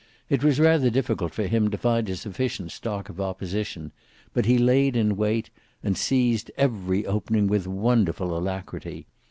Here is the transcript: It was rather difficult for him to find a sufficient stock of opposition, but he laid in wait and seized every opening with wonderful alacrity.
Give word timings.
It 0.31 0.43
was 0.43 0.59
rather 0.59 0.89
difficult 0.89 1.31
for 1.31 1.45
him 1.45 1.69
to 1.69 1.77
find 1.77 2.09
a 2.09 2.15
sufficient 2.15 2.71
stock 2.71 3.07
of 3.09 3.21
opposition, 3.21 3.91
but 4.33 4.45
he 4.47 4.57
laid 4.57 4.95
in 4.95 5.15
wait 5.15 5.51
and 5.83 5.95
seized 5.95 6.49
every 6.57 7.05
opening 7.05 7.45
with 7.45 7.67
wonderful 7.67 8.35
alacrity. 8.35 9.05